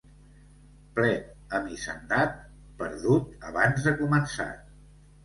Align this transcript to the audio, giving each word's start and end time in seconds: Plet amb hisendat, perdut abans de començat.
Plet 0.99 1.27
amb 1.57 1.69
hisendat, 1.75 2.33
perdut 2.79 3.45
abans 3.51 3.85
de 3.89 3.95
començat. 4.01 4.73